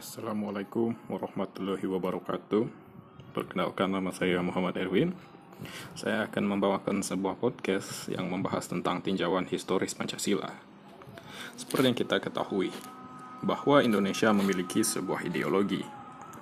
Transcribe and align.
Assalamualaikum 0.00 0.96
warahmatullahi 1.12 1.84
wabarakatuh. 1.84 2.64
Perkenalkan 3.36 3.92
nama 3.92 4.08
saya 4.08 4.40
Muhammad 4.40 4.80
Erwin. 4.80 5.12
Saya 5.92 6.24
akan 6.24 6.56
membawakan 6.56 7.04
sebuah 7.04 7.36
podcast 7.36 8.08
yang 8.08 8.32
membahas 8.32 8.64
tentang 8.64 9.04
tinjauan 9.04 9.44
historis 9.44 9.92
Pancasila. 9.92 10.56
Seperti 11.52 11.84
yang 11.84 11.98
kita 12.00 12.16
ketahui, 12.16 12.72
bahwa 13.44 13.84
Indonesia 13.84 14.32
memiliki 14.32 14.80
sebuah 14.80 15.20
ideologi 15.28 15.84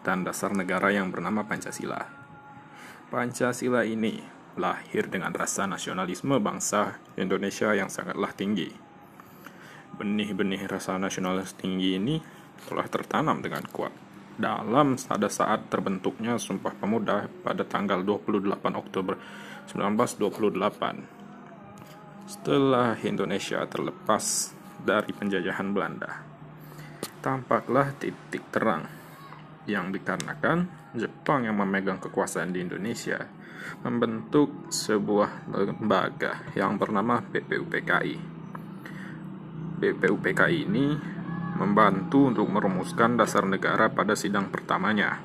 dan 0.07 0.23
dasar 0.23 0.55
negara 0.55 0.95
yang 0.95 1.11
bernama 1.11 1.43
Pancasila. 1.43 2.07
Pancasila 3.11 3.83
ini 3.83 4.23
lahir 4.55 5.11
dengan 5.11 5.35
rasa 5.35 5.67
nasionalisme 5.67 6.39
bangsa 6.39 7.03
Indonesia 7.19 7.75
yang 7.75 7.91
sangatlah 7.91 8.31
tinggi. 8.39 8.71
Benih-benih 9.99 10.71
rasa 10.71 10.95
nasionalis 10.95 11.59
tinggi 11.59 11.99
ini 11.99 12.38
telah 12.67 12.87
tertanam 12.91 13.39
dengan 13.39 13.63
kuat 13.71 13.93
dalam 14.39 14.95
pada 14.95 15.27
saat 15.27 15.67
terbentuknya 15.67 16.39
Sumpah 16.39 16.71
Pemuda 16.79 17.27
pada 17.43 17.67
tanggal 17.67 18.07
28 18.07 18.55
Oktober 18.79 19.19
1928 19.67 21.19
setelah 22.31 22.95
Indonesia 23.03 23.67
terlepas 23.67 24.55
dari 24.79 25.11
penjajahan 25.11 25.75
Belanda. 25.75 26.23
Tampaklah 27.19 27.99
titik 27.99 28.47
terang 28.55 28.87
yang 29.67 29.91
dikarenakan 29.91 30.71
Jepang 30.95 31.45
yang 31.45 31.59
memegang 31.59 31.99
kekuasaan 32.01 32.55
di 32.55 32.63
Indonesia 32.65 33.27
membentuk 33.85 34.71
sebuah 34.71 35.51
lembaga 35.51 36.47
yang 36.55 36.79
bernama 36.81 37.21
BPUPKI. 37.21 38.17
BPUPKI 39.83 40.57
ini 40.65 41.18
membantu 41.59 42.31
untuk 42.31 42.47
merumuskan 42.47 43.19
dasar 43.19 43.43
negara 43.45 43.91
pada 43.91 44.15
sidang 44.15 44.49
pertamanya. 44.49 45.19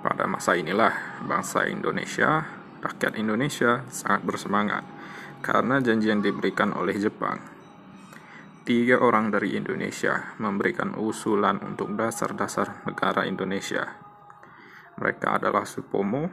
Pada 0.00 0.24
masa 0.28 0.56
inilah 0.56 1.24
bangsa 1.24 1.64
Indonesia, 1.68 2.44
rakyat 2.84 3.16
Indonesia 3.16 3.84
sangat 3.88 4.24
bersemangat 4.24 4.84
karena 5.40 5.80
janji 5.80 6.12
yang 6.12 6.20
diberikan 6.20 6.76
oleh 6.76 6.96
Jepang. 6.96 7.40
Tiga 8.60 9.00
orang 9.00 9.32
dari 9.32 9.56
Indonesia 9.56 10.36
memberikan 10.36 10.94
usulan 11.00 11.58
untuk 11.64 11.96
dasar-dasar 11.96 12.84
negara 12.84 13.24
Indonesia. 13.24 13.88
Mereka 15.00 15.40
adalah 15.40 15.64
Supomo, 15.64 16.28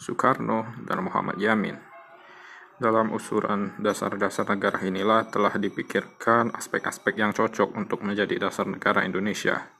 Soekarno, 0.00 0.80
dan 0.88 1.04
Muhammad 1.04 1.36
Yamin. 1.36 1.95
Dalam 2.76 3.08
usulan 3.16 3.72
dasar-dasar 3.80 4.44
negara 4.52 4.76
inilah 4.84 5.32
telah 5.32 5.56
dipikirkan 5.56 6.52
aspek-aspek 6.52 7.16
yang 7.16 7.32
cocok 7.32 7.72
untuk 7.72 8.04
menjadi 8.04 8.36
dasar 8.36 8.68
negara 8.68 9.00
Indonesia. 9.00 9.72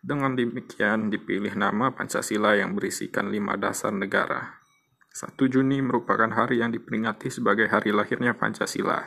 Dengan 0.00 0.32
demikian 0.32 1.12
dipilih 1.12 1.60
nama 1.60 1.92
Pancasila 1.92 2.56
yang 2.56 2.72
berisikan 2.72 3.28
lima 3.28 3.60
dasar 3.60 3.92
negara. 3.92 4.64
1 5.12 5.36
Juni 5.52 5.84
merupakan 5.84 6.32
hari 6.32 6.64
yang 6.64 6.72
diperingati 6.72 7.28
sebagai 7.28 7.68
hari 7.68 7.92
lahirnya 7.92 8.32
Pancasila. 8.32 9.04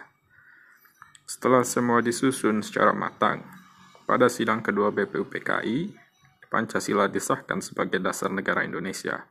Setelah 1.25 1.65
semua 1.65 1.97
disusun 2.05 2.61
secara 2.61 2.93
matang, 2.93 3.41
pada 4.05 4.29
sidang 4.29 4.61
kedua 4.61 4.93
BPUPKI, 4.93 5.97
Pancasila 6.45 7.09
disahkan 7.09 7.57
sebagai 7.57 7.97
dasar 7.97 8.29
negara 8.29 8.61
Indonesia. 8.61 9.25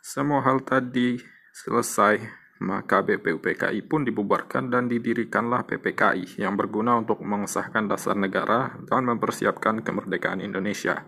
Semua 0.00 0.40
hal 0.40 0.64
tadi 0.64 1.20
selesai 1.52 2.45
maka 2.56 3.04
BPUPKI 3.04 3.84
pun 3.84 4.08
dibubarkan 4.08 4.72
dan 4.72 4.88
didirikanlah 4.88 5.68
PPKI 5.68 6.40
yang 6.40 6.56
berguna 6.56 6.96
untuk 6.96 7.20
mengesahkan 7.20 7.84
dasar 7.84 8.16
negara 8.16 8.80
dan 8.88 9.04
mempersiapkan 9.04 9.84
kemerdekaan 9.84 10.40
Indonesia. 10.40 11.04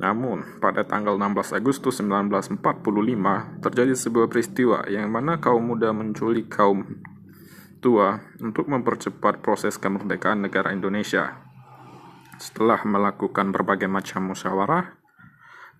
Namun, 0.00 0.60
pada 0.64 0.84
tanggal 0.84 1.20
16 1.20 1.56
Agustus 1.60 2.00
1945 2.00 2.56
terjadi 3.60 3.92
sebuah 3.92 4.32
peristiwa 4.32 4.88
yang 4.88 5.12
mana 5.12 5.36
kaum 5.36 5.60
muda 5.60 5.92
menculik 5.92 6.48
kaum 6.48 7.04
tua 7.80 8.20
untuk 8.40 8.68
mempercepat 8.68 9.40
proses 9.40 9.76
kemerdekaan 9.80 10.44
negara 10.44 10.72
Indonesia. 10.72 11.44
Setelah 12.40 12.80
melakukan 12.88 13.52
berbagai 13.52 13.88
macam 13.88 14.32
musyawarah, 14.32 14.99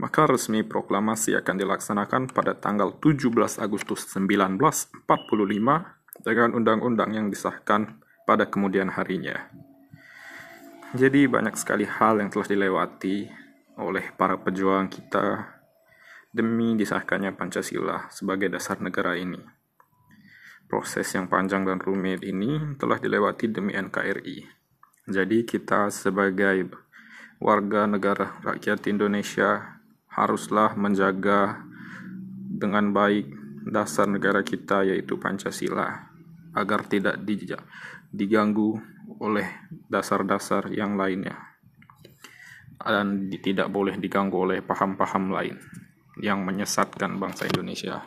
maka 0.01 0.25
resmi 0.25 0.65
proklamasi 0.65 1.37
akan 1.37 1.61
dilaksanakan 1.61 2.33
pada 2.33 2.57
tanggal 2.57 2.97
17 2.97 3.61
Agustus 3.61 4.09
1945 4.09 5.05
dengan 6.25 6.51
undang-undang 6.57 7.13
yang 7.13 7.29
disahkan 7.29 8.01
pada 8.25 8.49
kemudian 8.49 8.89
harinya. 8.97 9.53
Jadi 10.97 11.29
banyak 11.29 11.53
sekali 11.55 11.85
hal 11.85 12.25
yang 12.25 12.33
telah 12.33 12.49
dilewati 12.49 13.29
oleh 13.77 14.09
para 14.17 14.41
pejuang 14.41 14.89
kita 14.89 15.61
demi 16.33 16.81
disahkannya 16.81 17.37
Pancasila 17.37 18.09
sebagai 18.09 18.49
dasar 18.49 18.81
negara 18.81 19.21
ini. 19.21 19.39
Proses 20.65 21.13
yang 21.13 21.29
panjang 21.29 21.69
dan 21.69 21.77
rumit 21.77 22.25
ini 22.25 22.79
telah 22.81 22.97
dilewati 22.97 23.53
demi 23.53 23.77
NKRI. 23.77 24.49
Jadi 25.11 25.43
kita 25.45 25.93
sebagai 25.93 26.73
warga 27.43 27.85
negara 27.91 28.39
rakyat 28.47 28.87
Indonesia 28.87 29.80
haruslah 30.11 30.75
menjaga 30.75 31.63
dengan 32.51 32.91
baik 32.91 33.31
dasar 33.71 34.11
negara 34.11 34.43
kita 34.43 34.83
yaitu 34.85 35.17
Pancasila 35.17 36.11
agar 36.53 36.87
tidak 36.91 37.23
diganggu 38.11 38.81
oleh 39.23 39.47
dasar-dasar 39.87 40.71
yang 40.75 40.99
lainnya 40.99 41.51
dan 42.81 43.29
tidak 43.29 43.69
boleh 43.69 43.95
diganggu 44.01 44.41
oleh 44.41 44.59
paham-paham 44.65 45.31
lain 45.31 45.57
yang 46.21 46.43
menyesatkan 46.45 47.21
bangsa 47.21 47.47
Indonesia. 47.47 48.01